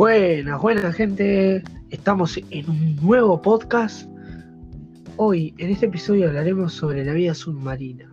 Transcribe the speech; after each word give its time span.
Buenas, 0.00 0.62
buenas 0.62 0.94
gente. 0.94 1.62
Estamos 1.90 2.40
en 2.48 2.70
un 2.70 2.96
nuevo 3.02 3.42
podcast. 3.42 4.08
Hoy, 5.18 5.52
en 5.58 5.68
este 5.68 5.84
episodio, 5.84 6.28
hablaremos 6.28 6.72
sobre 6.72 7.04
la 7.04 7.12
vida 7.12 7.34
submarina 7.34 8.10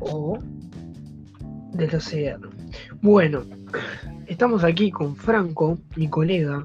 o 0.00 0.38
del 1.74 1.94
océano. 1.94 2.48
Bueno, 3.02 3.42
estamos 4.28 4.64
aquí 4.64 4.90
con 4.90 5.14
Franco, 5.14 5.76
mi 5.96 6.08
colega, 6.08 6.64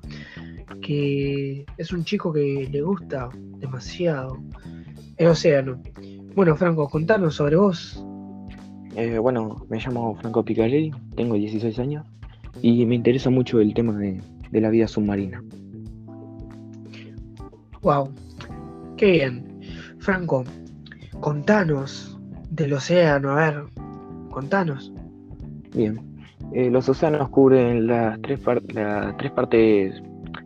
que 0.82 1.66
es 1.76 1.92
un 1.92 2.05
chico 2.05 2.32
que 2.32 2.70
le 2.71 2.82
gusta 2.82 3.28
demasiado 3.57 4.38
el 5.18 5.28
océano. 5.28 5.82
Bueno, 6.34 6.55
Franco, 6.55 6.88
contanos 6.88 7.36
sobre 7.36 7.57
vos. 7.57 8.02
Eh, 8.96 9.18
bueno, 9.18 9.65
me 9.68 9.79
llamo 9.79 10.15
Franco 10.15 10.46
Picarelli, 10.46 10.93
tengo 11.18 11.36
16 11.36 11.78
años 11.79 12.06
y 12.61 12.86
me 12.86 12.95
interesa 12.95 13.29
mucho 13.29 13.59
el 13.59 13.73
tema 13.73 13.97
de, 13.97 14.21
la 14.51 14.69
vida 14.69 14.87
submarina. 14.87 15.43
Wow, 17.81 18.09
qué 18.97 19.11
bien. 19.11 19.59
Franco, 20.00 20.43
contanos 21.19 22.18
del 22.50 22.73
océano, 22.73 23.31
a 23.31 23.36
ver, 23.36 23.64
contanos. 24.31 24.93
Bien, 25.75 26.00
eh, 26.54 26.69
los 26.69 26.87
océanos 26.87 27.29
cubren 27.29 27.87
las 27.87 28.21
tres, 28.21 28.39
las 28.73 29.17
tres 29.17 29.31
partes 29.31 30.01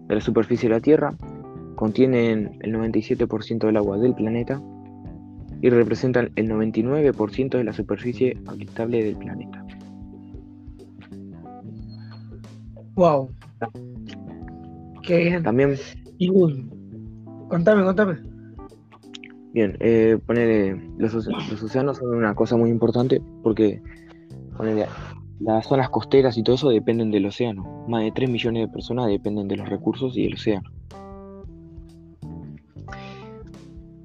de 0.07 0.15
la 0.15 0.21
superficie 0.21 0.67
de 0.67 0.75
la 0.75 0.81
Tierra, 0.81 1.13
contienen 1.75 2.57
el 2.61 2.73
97% 2.73 3.67
del 3.67 3.77
agua 3.77 3.97
del 3.97 4.13
planeta 4.13 4.61
y 5.61 5.69
representan 5.69 6.31
el 6.35 6.49
99% 6.49 7.57
de 7.57 7.63
la 7.63 7.73
superficie 7.73 8.37
habitable 8.47 9.03
del 9.03 9.15
planeta. 9.15 9.63
Wow. 12.99 13.33
Qué 15.03 15.19
bien. 15.19 15.41
También. 15.41 15.77
Y 16.17 16.29
contame, 17.47 17.85
contame. 17.85 18.17
Bien, 19.53 19.77
eh, 19.79 20.19
los, 20.97 21.13
los, 21.13 21.63
océanos 21.63 21.97
son 21.97 22.13
una 22.13 22.35
cosa 22.35 22.57
muy 22.57 22.69
importante 22.69 23.21
porque 23.41 23.81
las 25.39 25.65
zonas 25.65 25.87
costeras 25.89 26.37
y 26.37 26.43
todo 26.43 26.57
eso 26.57 26.67
dependen 26.67 27.09
del 27.09 27.25
océano. 27.27 27.85
Más 27.87 28.03
de 28.03 28.11
3 28.11 28.29
millones 28.29 28.67
de 28.67 28.73
personas 28.73 29.07
dependen 29.07 29.47
de 29.47 29.55
los 29.55 29.69
recursos 29.69 30.17
y 30.17 30.23
del 30.23 30.33
océano. 30.33 30.69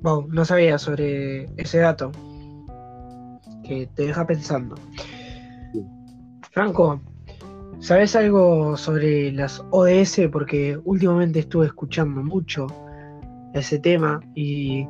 Wow, 0.03 0.29
no 0.29 0.45
sabía 0.45 0.79
sobre 0.79 1.47
ese 1.57 1.79
dato. 1.79 2.13
Que 3.65 3.89
te 3.93 4.07
deja 4.07 4.25
pensando. 4.25 4.77
Franco, 6.53 7.01
¿sabes 7.85 8.17
algo 8.17 8.79
sobre 8.79 9.31
las 9.33 9.63
ODS? 9.71 10.29
Porque 10.33 10.79
últimamente 10.85 11.41
estuve 11.41 11.67
escuchando 11.67 12.23
mucho 12.23 12.67
ese 13.53 13.79
tema 13.79 14.21
y 14.35 14.89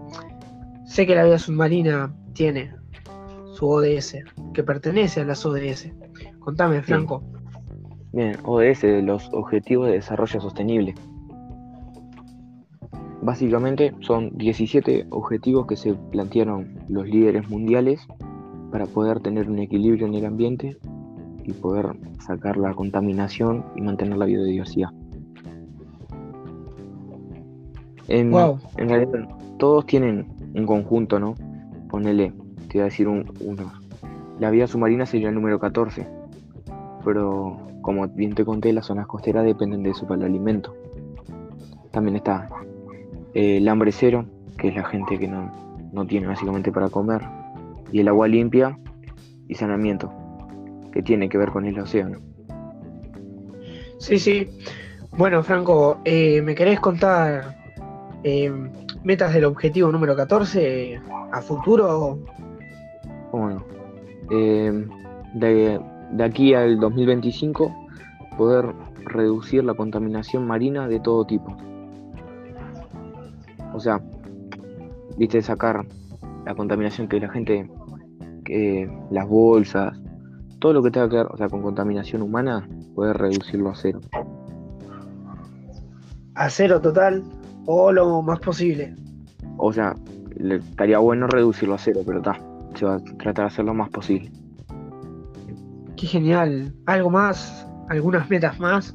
sé 0.87 1.05
que 1.05 1.17
la 1.17 1.25
vida 1.25 1.39
submarina 1.41 2.15
tiene 2.35 2.73
su 3.55 3.69
ODS, 3.69 4.19
que 4.53 4.63
pertenece 4.63 5.23
a 5.23 5.25
las 5.25 5.45
ODS. 5.45 5.93
Contame, 6.39 6.83
Franco. 6.83 7.23
Bien, 8.13 8.37
ODS, 8.45 8.85
los 9.03 9.29
Objetivos 9.33 9.89
de 9.89 9.95
Desarrollo 9.95 10.41
Sostenible. 10.41 10.95
Básicamente 13.23 13.93
son 14.01 14.31
17 14.37 15.07
objetivos 15.11 15.67
que 15.67 15.77
se 15.77 15.95
plantearon 16.13 16.79
los 16.89 17.09
líderes 17.09 17.49
mundiales 17.49 18.07
para 18.71 18.87
poder 18.87 19.19
tener 19.19 19.51
un 19.51 19.59
equilibrio 19.59 20.07
en 20.07 20.15
el 20.15 20.27
ambiente 20.27 20.77
y 21.45 21.53
poder 21.53 21.97
sacar 22.21 22.57
la 22.57 22.73
contaminación 22.75 23.65
y 23.77 23.83
mantener 23.83 24.17
la 24.17 24.27
biodiversidad. 24.27 24.91
En, 28.09 28.33
realidad 28.77 29.29
todos 29.59 29.87
tienen 29.87 30.27
un 30.55 30.67
conjunto, 30.67 31.19
¿no? 31.19 31.35
Ponele, 31.89 32.33
te 32.69 32.79
voy 32.79 32.81
a 32.83 32.85
decir 32.85 33.09
uno. 33.09 33.25
La 34.39 34.51
vida 34.51 34.67
submarina 34.67 35.07
sería 35.07 35.29
el 35.29 35.35
número 35.35 35.59
14, 35.59 36.07
pero 37.05 37.57
como 37.83 38.09
bien 38.09 38.35
te 38.35 38.45
conté, 38.45 38.73
las 38.73 38.87
zonas 38.87 39.07
costeras 39.07 39.45
dependen 39.45 39.83
de 39.83 39.91
eso 39.91 40.07
para 40.07 40.21
el 40.21 40.27
alimento. 40.27 40.75
También 41.91 42.17
está 42.17 42.49
el 43.35 43.69
hambre 43.69 43.93
cero, 43.93 44.27
que 44.57 44.69
es 44.69 44.75
la 44.75 44.85
gente 44.85 45.19
que 45.19 45.29
no, 45.29 46.07
tiene 46.07 46.27
básicamente 46.27 46.73
para 46.73 46.89
comer, 46.89 47.23
y 47.93 48.01
el 48.01 48.09
agua 48.09 48.27
limpia 48.27 48.79
y 49.49 49.55
saneamiento, 49.55 50.13
que 50.95 51.03
tiene 51.03 51.29
que 51.29 51.37
ver 51.37 51.51
con 51.51 51.67
el 51.67 51.79
océano. 51.79 52.19
Sí, 53.99 54.19
sí. 54.19 54.49
Bueno, 55.13 55.43
Franco, 55.43 55.99
eh, 56.05 56.41
¿me 56.41 56.55
querés 56.55 56.81
contar 56.81 57.57
eh, 58.23 58.51
metas 59.05 59.35
del 59.35 59.45
objetivo 59.45 59.93
número 59.93 60.17
14 60.17 61.01
a 61.33 61.43
futuro? 61.43 62.19
Bueno, 63.33 63.63
eh, 64.31 64.87
de, 65.35 65.81
de 66.13 66.25
aquí 66.25 66.55
al 66.55 66.81
2025 66.81 67.75
poder 68.39 68.73
reducir 69.05 69.63
la 69.65 69.75
contaminación 69.75 70.47
marina 70.47 70.89
de 70.89 71.01
todo 71.01 71.27
tipo 71.27 71.55
o 73.75 73.81
sea, 73.81 74.01
viste, 75.19 75.43
sacar 75.43 75.85
la 76.47 76.55
contaminación 76.55 77.09
que 77.09 77.21
la 77.21 77.29
gente, 77.29 77.69
que 78.45 78.89
las 79.11 79.29
bolsas, 79.29 79.99
todo 80.65 80.73
lo 80.73 80.83
que 80.83 80.91
tenga 80.91 81.11
que 81.11 81.17
ver, 81.17 81.27
o 81.27 81.37
sea, 81.37 81.51
con 81.51 81.61
contaminación 81.61 82.23
humana, 82.23 82.67
poder 82.95 83.19
reducirlo 83.19 83.69
a 83.69 83.75
cero. 83.75 84.01
A 86.37 86.49
cero 86.49 86.81
total 86.81 87.23
o 87.67 87.93
lo 87.93 88.23
más 88.23 88.41
posible. 88.41 88.97
O 89.59 89.75
sea, 89.75 89.95
le, 90.39 90.57
estaría 90.57 90.97
bueno 91.01 91.27
reducirlo 91.27 91.75
a 91.75 91.79
cero, 91.79 92.01
pero 92.07 92.21
está, 92.21 92.41
se 92.77 92.87
va 92.87 92.95
a 92.95 92.99
tratar 92.99 93.45
de 93.45 93.45
hacer 93.45 93.67
lo 93.67 93.75
más 93.75 93.91
posible. 93.91 94.33
Qué 95.99 96.07
genial. 96.07 96.73
¿Algo 96.87 97.11
más? 97.11 97.69
¿Algunas 97.91 98.31
metas 98.31 98.59
más? 98.59 98.95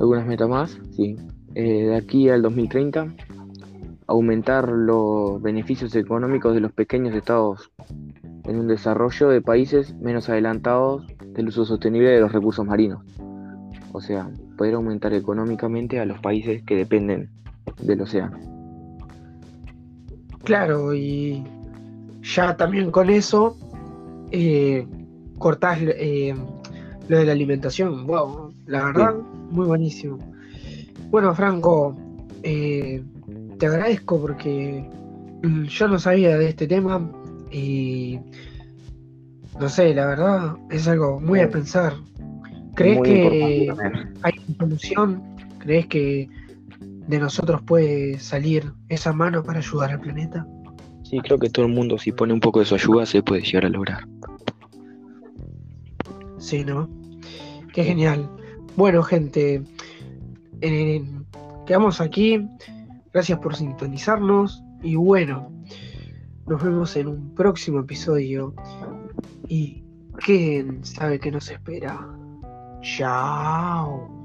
Algunas 0.00 0.26
metas 0.26 0.48
más, 0.48 0.80
sí. 0.96 1.14
Eh, 1.54 1.86
de 1.86 1.96
aquí 1.96 2.28
al 2.28 2.42
2030 2.42 3.06
aumentar 4.08 4.68
los 4.68 5.40
beneficios 5.40 5.94
económicos 5.94 6.54
de 6.54 6.60
los 6.60 6.72
pequeños 6.72 7.14
estados 7.14 7.70
en 8.46 8.60
un 8.60 8.68
desarrollo 8.68 9.28
de 9.28 9.40
países 9.40 9.94
menos 9.96 10.28
adelantados 10.28 11.06
del 11.34 11.48
uso 11.48 11.64
sostenible 11.64 12.10
de 12.10 12.20
los 12.20 12.32
recursos 12.32 12.64
marinos. 12.64 13.02
O 13.92 14.00
sea, 14.00 14.30
poder 14.56 14.74
aumentar 14.74 15.12
económicamente 15.14 15.98
a 16.00 16.04
los 16.04 16.18
países 16.20 16.62
que 16.62 16.76
dependen 16.76 17.30
del 17.80 18.00
océano. 18.00 18.38
Claro, 20.44 20.94
y 20.94 21.44
ya 22.22 22.56
también 22.56 22.90
con 22.90 23.10
eso 23.10 23.56
eh, 24.30 24.86
cortás 25.38 25.78
eh, 25.82 26.34
lo 27.08 27.18
de 27.18 27.24
la 27.24 27.32
alimentación. 27.32 28.06
Wow, 28.06 28.54
la 28.66 28.84
verdad, 28.84 29.14
muy 29.50 29.66
buenísimo. 29.66 30.18
Bueno, 31.10 31.34
Franco, 31.34 31.96
eh, 32.42 33.02
te 33.58 33.66
agradezco 33.66 34.20
porque 34.20 34.88
yo 35.42 35.88
no 35.88 35.98
sabía 35.98 36.36
de 36.36 36.48
este 36.48 36.66
tema 36.66 37.10
y 37.50 38.18
no 39.58 39.68
sé, 39.68 39.94
la 39.94 40.06
verdad 40.06 40.56
es 40.70 40.86
algo 40.88 41.20
muy 41.20 41.40
a 41.40 41.50
pensar. 41.50 41.94
¿Crees 42.74 43.00
que 43.02 43.72
hay 44.22 44.34
una 44.48 44.56
solución? 44.58 45.22
¿Crees 45.58 45.86
que 45.86 46.28
de 46.78 47.18
nosotros 47.18 47.62
puede 47.62 48.18
salir 48.18 48.72
esa 48.88 49.12
mano 49.12 49.42
para 49.42 49.60
ayudar 49.60 49.92
al 49.92 50.00
planeta? 50.00 50.46
Sí, 51.04 51.20
creo 51.20 51.38
que 51.38 51.48
todo 51.48 51.66
el 51.66 51.72
mundo 51.72 51.96
si 51.98 52.12
pone 52.12 52.32
un 52.32 52.40
poco 52.40 52.60
de 52.60 52.66
su 52.66 52.74
ayuda 52.74 53.06
se 53.06 53.22
puede 53.22 53.42
llegar 53.42 53.66
a 53.66 53.68
lograr. 53.68 54.06
Sí, 56.38 56.64
¿no? 56.64 56.88
Qué 57.72 57.84
genial. 57.84 58.28
Bueno, 58.76 59.02
gente, 59.02 59.62
quedamos 61.66 62.00
aquí. 62.00 62.46
Gracias 63.12 63.38
por 63.38 63.56
sintonizarnos 63.56 64.62
y 64.82 64.96
bueno, 64.96 65.50
nos 66.48 66.62
vemos 66.62 66.96
en 66.96 67.08
un 67.08 67.34
próximo 67.34 67.80
episodio 67.80 68.54
y 69.48 69.82
quién 70.18 70.84
sabe 70.84 71.18
qué 71.18 71.30
nos 71.30 71.50
espera. 71.50 72.08
Chao. 72.82 74.15